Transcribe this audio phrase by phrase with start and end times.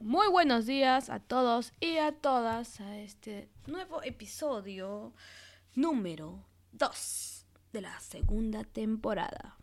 [0.00, 5.12] Muy buenos días a todos y a todas a este nuevo episodio
[5.74, 6.42] número
[6.72, 7.44] 2
[7.74, 9.58] de la segunda temporada.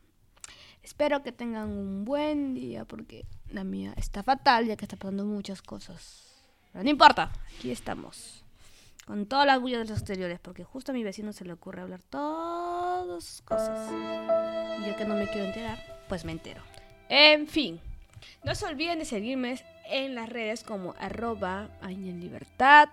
[0.84, 5.26] Espero que tengan un buen día porque la mía está fatal ya que está pasando
[5.26, 6.24] muchas cosas.
[6.72, 8.44] Pero no importa, aquí estamos.
[9.08, 11.82] Con todas las bullas de los exteriores porque justo a mi vecino se le ocurre
[11.82, 13.90] hablar todas sus cosas.
[14.82, 16.62] Y yo que no me quiero enterar, pues me entero.
[17.10, 17.82] En fin,
[18.44, 21.70] no se olviden de seguirme en las redes como arroba
[22.06, 22.90] en libertad,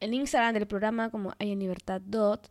[0.00, 2.50] el Instagram del programa como hay en libertad dot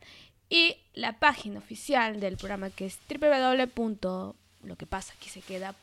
[0.50, 4.36] y la página oficial del programa que es www.
[4.64, 5.76] lo que pasa aquí se queda.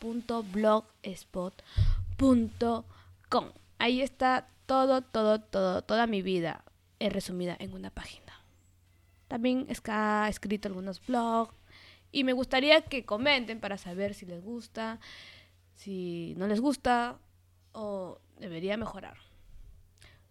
[3.79, 6.65] Ahí está todo, todo, todo, toda mi vida
[7.01, 8.33] resumida en una página.
[9.29, 11.55] También está escrito algunos blogs
[12.13, 14.99] y me gustaría que comenten para saber si les gusta,
[15.75, 17.19] si no les gusta
[17.73, 19.17] o debería mejorar.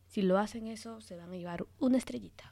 [0.08, 2.52] Si lo hacen eso, se van a llevar una estrellita.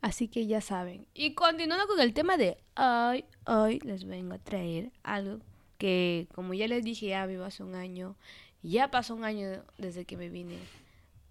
[0.00, 1.06] Así que ya saben.
[1.14, 5.40] Y continuando con el tema de hoy, hoy les vengo a traer algo
[5.78, 8.16] que, como ya les dije, ya vivo hace un año.
[8.62, 10.58] Ya pasó un año desde que me vine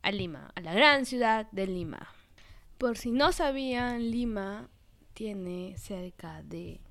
[0.01, 2.13] a Lima, a la gran ciudad de Lima.
[2.77, 4.69] Por si no sabían, Lima
[5.13, 6.81] tiene cerca de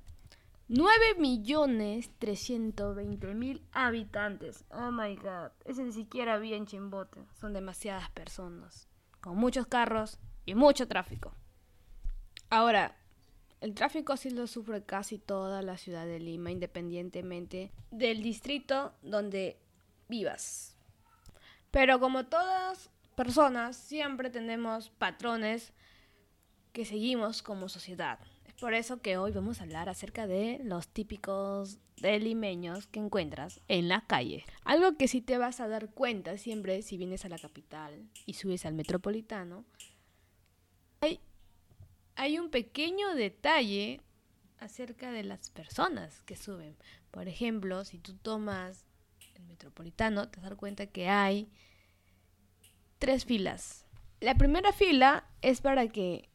[0.69, 4.63] 9.320.000 habitantes.
[4.69, 5.51] Oh my god.
[5.65, 7.25] Ese ni siquiera había en Chimbote.
[7.39, 8.87] Son demasiadas personas.
[9.21, 11.33] Con muchos carros y mucho tráfico.
[12.49, 12.95] Ahora,
[13.61, 19.57] el tráfico sí lo sufre casi toda la ciudad de Lima, independientemente del distrito donde
[20.09, 20.77] vivas.
[21.71, 25.73] Pero como todas personas, siempre tenemos patrones
[26.73, 28.19] que seguimos como sociedad.
[28.59, 33.87] Por eso que hoy vamos a hablar acerca de los típicos limeños que encuentras en
[33.87, 34.45] la calle.
[34.63, 38.33] Algo que sí te vas a dar cuenta siempre si vienes a la capital y
[38.33, 39.65] subes al metropolitano.
[41.01, 41.19] Hay,
[42.15, 44.01] hay un pequeño detalle
[44.59, 46.75] acerca de las personas que suben.
[47.11, 48.85] Por ejemplo, si tú tomas
[49.35, 51.49] el metropolitano, te vas a dar cuenta que hay
[52.99, 53.85] tres filas.
[54.19, 56.29] La primera fila es para que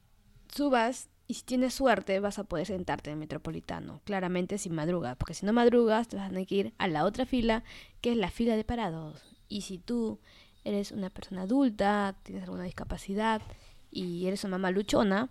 [0.48, 4.00] subas y si tienes suerte, vas a poder sentarte en el metropolitano.
[4.04, 7.04] Claramente sin madrugas, porque si no madrugas, te vas a tener que ir a la
[7.04, 7.64] otra fila,
[8.00, 9.22] que es la fila de parados.
[9.46, 10.20] Y si tú
[10.64, 13.42] eres una persona adulta, tienes alguna discapacidad
[13.90, 15.28] y eres una mamá luchona,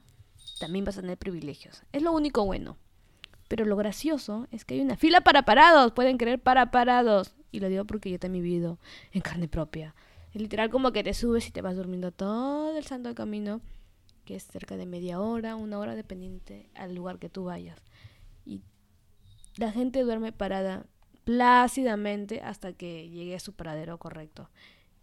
[0.60, 1.82] también vas a tener privilegios.
[1.92, 2.78] Es lo único bueno.
[3.48, 5.94] Pero lo gracioso es que hay una fila para parados.
[5.94, 7.34] Pueden creer para parados.
[7.52, 8.78] Y lo digo porque yo también he vivido
[9.14, 9.96] en carne propia.
[10.32, 13.62] Es literal como que te subes y te vas durmiendo todo el santo camino
[14.28, 17.82] que es cerca de media hora, una hora, dependiente al lugar que tú vayas.
[18.46, 18.62] Y
[19.56, 20.86] la gente duerme parada
[21.24, 24.50] plácidamente hasta que llegue a su paradero correcto.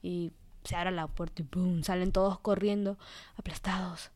[0.02, 0.30] Y
[0.62, 1.82] se abre la puerta y ¡boom!
[1.84, 2.98] Salen todos corriendo,
[3.36, 4.10] aplastados,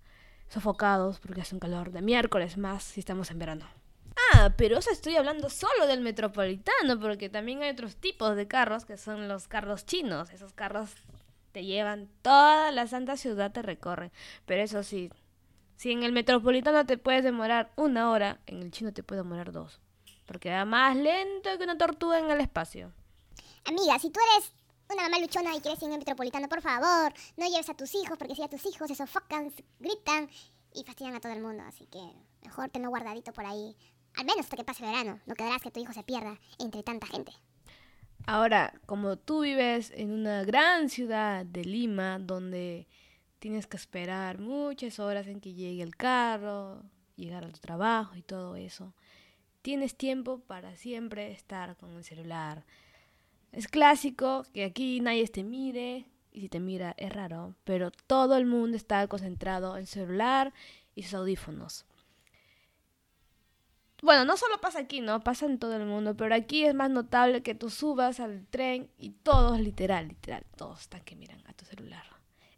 [0.49, 3.67] sofocados, porque hace un calor de miércoles más si estamos en verano.
[4.35, 8.85] Ah, pero eso estoy hablando solo del metropolitano, porque también hay otros tipos de carros
[8.85, 10.91] que son los carros chinos, esos carros
[11.59, 14.13] te llevan toda la santa ciudad, te recorren.
[14.47, 15.11] Pero eso sí,
[15.75, 19.51] si en el metropolitano te puedes demorar una hora, en el chino te puede demorar
[19.51, 19.81] dos.
[20.25, 22.93] Porque va más lento que una tortuga en el espacio.
[23.65, 24.53] Amiga, si tú eres
[24.89, 27.93] una mamá luchona y quieres ir en el metropolitano, por favor, no lleves a tus
[27.97, 30.31] hijos, porque si a tus hijos se sofocan, gritan
[30.73, 31.65] y fastidian a todo el mundo.
[31.67, 31.99] Así que
[32.45, 33.77] mejor tenlo guardadito por ahí.
[34.15, 35.19] Al menos hasta que pase verano.
[35.27, 37.33] No quedarás que tu hijo se pierda entre tanta gente.
[38.31, 42.87] Ahora, como tú vives en una gran ciudad de Lima, donde
[43.39, 46.83] tienes que esperar muchas horas en que llegue el carro,
[47.17, 48.93] llegar a tu trabajo y todo eso,
[49.63, 52.67] tienes tiempo para siempre estar con el celular.
[53.51, 58.37] Es clásico que aquí nadie te mire, y si te mira es raro, pero todo
[58.37, 60.53] el mundo está concentrado en el celular
[60.95, 61.87] y sus audífonos.
[64.01, 65.21] Bueno, no solo pasa aquí, ¿no?
[65.21, 68.91] Pasa en todo el mundo, pero aquí es más notable que tú subas al tren
[68.97, 72.05] y todos, literal, literal, todos están que miran a tu celular.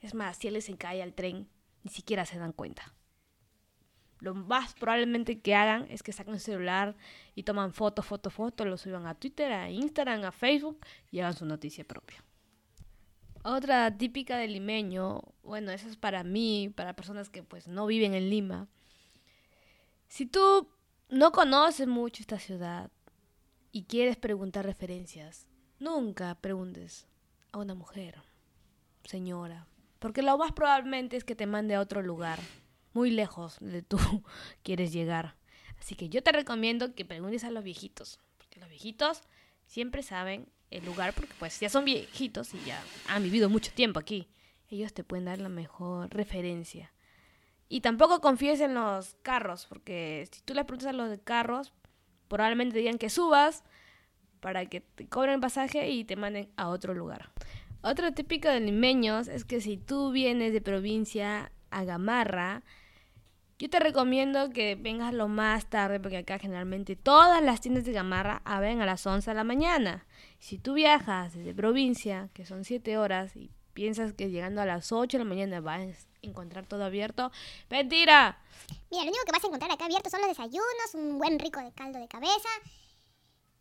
[0.03, 1.49] Es más, si él se cae al tren,
[1.83, 2.95] ni siquiera se dan cuenta.
[4.19, 6.95] Lo más probablemente que hagan es que saquen el celular
[7.35, 10.79] y toman fotos, fotos, fotos, lo suban a Twitter, a Instagram, a Facebook
[11.11, 12.23] y hagan su noticia propia.
[13.43, 18.13] Otra típica del limeño, bueno, eso es para mí, para personas que pues no viven
[18.13, 18.69] en Lima.
[20.09, 20.69] Si tú
[21.11, 22.91] no conoces mucho esta ciudad
[23.73, 25.47] y quieres preguntar referencias,
[25.81, 27.09] nunca preguntes
[27.53, 28.23] a una mujer,
[29.05, 29.67] señora,
[29.99, 32.39] porque lo más probablemente es que te mande a otro lugar,
[32.93, 33.99] muy lejos de tú
[34.63, 35.37] quieres llegar.
[35.81, 39.23] Así que yo te recomiendo que preguntes a los viejitos, porque los viejitos
[39.67, 43.99] siempre saben el lugar porque pues ya son viejitos y ya han vivido mucho tiempo
[43.99, 44.29] aquí.
[44.69, 46.93] Ellos te pueden dar la mejor referencia.
[47.73, 51.73] Y tampoco confíes en los carros, porque si tú le preguntas a los de carros,
[52.27, 53.63] probablemente te digan que subas
[54.41, 57.31] para que te cobren el pasaje y te manden a otro lugar.
[57.81, 62.65] Otro típico de limeños es que si tú vienes de provincia a Gamarra,
[63.61, 67.93] yo te recomiendo que vengas lo más tarde porque acá generalmente todas las tiendas de
[67.93, 70.07] Gamarra abren a las 11 de la mañana.
[70.41, 74.93] Si tú viajas desde provincia, que son 7 horas, y piensas que llegando a las
[74.93, 75.87] 8 de la mañana vas a
[76.23, 77.31] encontrar todo abierto,
[77.69, 78.39] mentira.
[78.91, 81.61] Mira, lo único que vas a encontrar acá abierto son los desayunos, un buen rico
[81.61, 82.49] de caldo de cabeza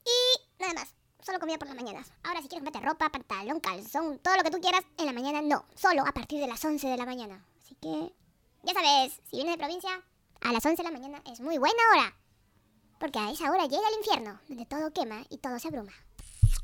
[0.05, 0.95] y nada más.
[1.21, 2.11] Solo comida por las mañanas.
[2.23, 5.41] Ahora, si quieres comprarte ropa, pantalón, calzón, todo lo que tú quieras, en la mañana
[5.41, 5.65] no.
[5.75, 7.45] Solo a partir de las 11 de la mañana.
[7.61, 8.13] Así que,
[8.63, 10.01] ya sabes, si vienes de provincia,
[10.41, 12.15] a las 11 de la mañana es muy buena hora.
[12.99, 15.93] Porque a esa hora llega el infierno, donde todo quema y todo se abruma.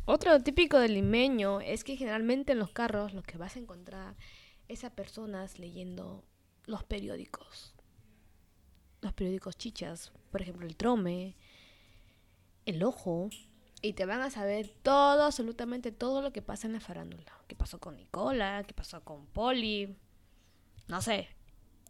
[0.07, 4.15] Otro típico del limeño es que generalmente en los carros lo que vas a encontrar
[4.67, 6.23] es a personas leyendo
[6.65, 7.73] los periódicos.
[9.01, 11.35] Los periódicos chichas, por ejemplo, el Trome,
[12.65, 13.29] el Ojo,
[13.81, 17.31] y te van a saber todo, absolutamente todo lo que pasa en la farándula.
[17.47, 18.63] ¿Qué pasó con Nicola?
[18.67, 19.95] ¿Qué pasó con Poli?
[20.87, 21.29] No sé,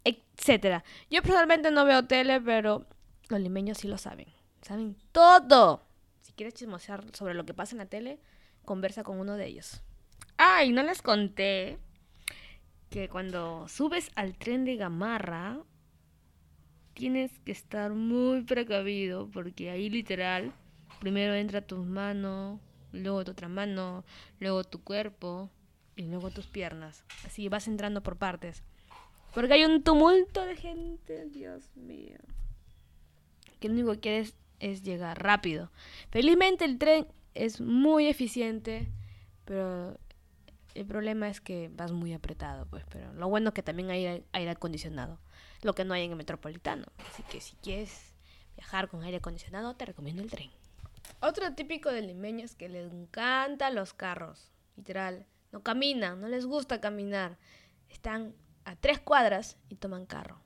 [0.04, 0.84] etcétera.
[1.10, 2.86] Yo personalmente no veo tele, pero
[3.28, 4.28] los limeños sí lo saben.
[4.62, 5.85] Saben todo.
[6.36, 8.20] Quieres chismosear sobre lo que pasa en la tele,
[8.64, 9.82] conversa con uno de ellos.
[10.36, 11.78] Ay, no les conté
[12.90, 15.62] que cuando subes al tren de Gamarra,
[16.92, 20.52] tienes que estar muy precavido porque ahí literal,
[21.00, 22.60] primero entra tus manos,
[22.92, 24.04] luego tu otra mano,
[24.38, 25.50] luego tu cuerpo
[25.96, 27.04] y luego tus piernas.
[27.24, 28.62] Así vas entrando por partes.
[29.34, 32.18] Porque hay un tumulto de gente, Dios mío.
[33.60, 35.70] Que lo único que quieres es llegar rápido.
[36.10, 38.90] Felizmente el tren es muy eficiente,
[39.44, 39.98] pero
[40.74, 42.84] el problema es que vas muy apretado, pues.
[42.90, 45.20] Pero lo bueno es que también hay aire acondicionado,
[45.62, 46.86] lo que no hay en el metropolitano.
[47.10, 48.14] Así que si quieres
[48.56, 50.50] viajar con aire acondicionado, te recomiendo el tren.
[51.20, 55.26] Otro típico del limeño es que les encantan los carros, literal.
[55.52, 57.38] No caminan, no les gusta caminar.
[57.88, 60.40] Están a tres cuadras y toman carro.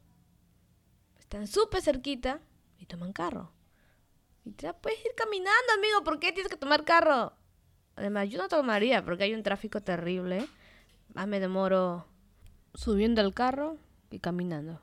[1.18, 2.40] Están súper cerquita
[2.78, 3.52] y toman carro.
[4.56, 6.04] Puedes ir caminando, amigo.
[6.04, 7.32] ¿Por qué tienes que tomar carro?
[7.96, 10.46] Además, yo no tomaría porque hay un tráfico terrible.
[11.14, 12.06] Más me demoro
[12.74, 13.76] subiendo al carro
[14.10, 14.80] que caminando.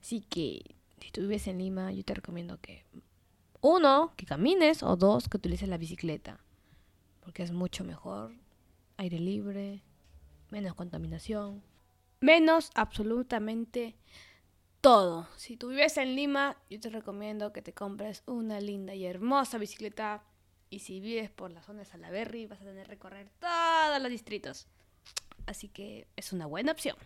[0.00, 2.84] Así que, si tú vives en Lima, yo te recomiendo que,
[3.60, 6.40] uno, que camines o dos, que utilices la bicicleta.
[7.20, 8.32] Porque es mucho mejor.
[8.96, 9.82] Aire libre,
[10.50, 11.62] menos contaminación,
[12.20, 13.96] menos absolutamente
[14.84, 15.26] todo.
[15.38, 19.56] Si tú vives en Lima, yo te recomiendo que te compres una linda y hermosa
[19.56, 20.22] bicicleta.
[20.68, 24.10] Y si vives por la zona de Salaberry, vas a tener que recorrer todos los
[24.10, 24.66] distritos.
[25.46, 26.96] Así que es una buena opción.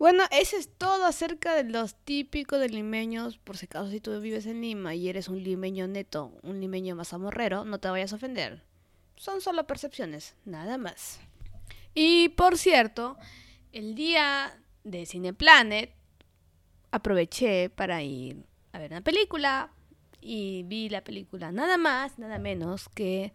[0.00, 3.38] Bueno, eso es todo acerca de los típicos de limeños.
[3.38, 6.96] Por si acaso si tú vives en Lima y eres un limeño neto, un limeño
[6.96, 8.64] mazamorrero, no te vayas a ofender.
[9.14, 11.20] Son solo percepciones, nada más.
[11.94, 13.16] Y por cierto,
[13.70, 15.95] el día de Cineplanet
[16.96, 19.70] aproveché para ir a ver una película
[20.20, 23.32] y vi la película nada más, nada menos que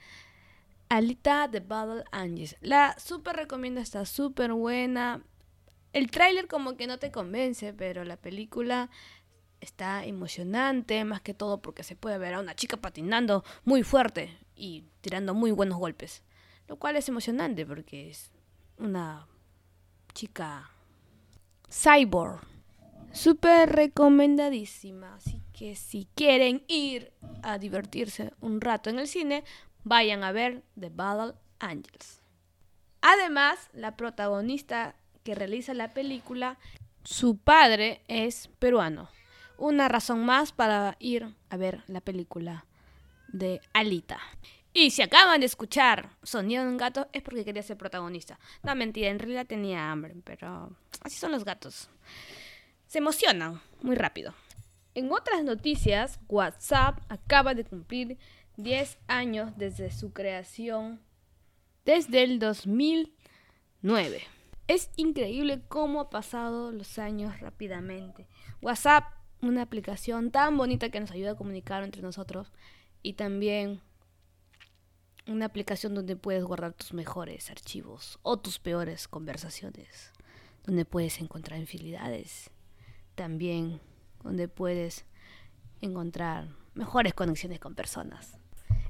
[0.90, 2.58] Alita de Battle Angels.
[2.60, 5.24] La super recomiendo, está súper buena.
[5.94, 8.90] El tráiler como que no te convence, pero la película
[9.62, 14.38] está emocionante, más que todo porque se puede ver a una chica patinando muy fuerte
[14.56, 16.24] y tirando muy buenos golpes.
[16.68, 18.32] Lo cual es emocionante porque es
[18.78, 19.28] una
[20.14, 20.72] chica
[21.70, 22.51] cyborg.
[23.14, 25.16] Súper recomendadísima.
[25.16, 27.12] Así que si quieren ir
[27.44, 29.44] a divertirse un rato en el cine,
[29.84, 32.22] vayan a ver The Battle Angels.
[33.02, 36.58] Además, la protagonista que realiza la película,
[37.04, 39.10] su padre es peruano.
[39.58, 42.66] Una razón más para ir a ver la película
[43.28, 44.20] de Alita.
[44.74, 48.40] Y si acaban de escuchar Sonido de un gato es porque quería ser protagonista.
[48.64, 51.90] No, mentira, en realidad tenía hambre, pero así son los gatos.
[52.92, 54.34] Se emocionan muy rápido.
[54.96, 58.18] En otras noticias, WhatsApp acaba de cumplir
[58.58, 61.00] 10 años desde su creación,
[61.86, 64.24] desde el 2009.
[64.68, 68.28] Es increíble cómo ha pasado los años rápidamente.
[68.62, 69.06] WhatsApp,
[69.42, 72.52] una aplicación tan bonita que nos ayuda a comunicar entre nosotros
[73.02, 73.80] y también
[75.28, 80.12] una aplicación donde puedes guardar tus mejores archivos o tus peores conversaciones,
[80.66, 82.52] donde puedes encontrar infidelidades,
[83.22, 83.80] también
[84.24, 85.06] donde puedes
[85.80, 88.40] encontrar mejores conexiones con personas.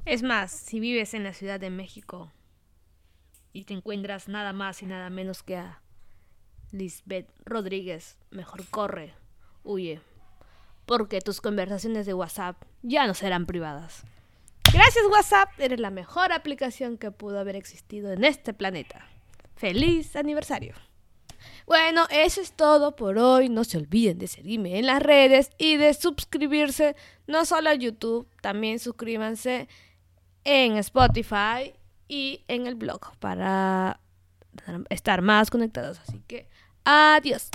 [0.06, 2.32] Es más, si vives en la Ciudad de México
[3.52, 5.82] y te encuentras nada más y nada menos que a
[6.72, 9.14] Lisbeth Rodríguez, mejor corre,
[9.66, 10.00] huye,
[10.86, 14.06] porque tus conversaciones de WhatsApp ya no serán privadas.
[14.72, 19.06] Gracias WhatsApp, eres la mejor aplicación que pudo haber existido en este planeta.
[19.58, 20.74] ¡Feliz aniversario!
[21.66, 23.50] Bueno, eso es todo por hoy.
[23.50, 26.96] No se olviden de seguirme en las redes y de suscribirse
[27.28, 29.68] no solo a YouTube, también suscríbanse
[30.44, 31.74] en Spotify
[32.08, 34.00] y en el blog para
[34.90, 36.00] estar más conectados.
[36.00, 36.48] Así que
[36.84, 37.50] adiós.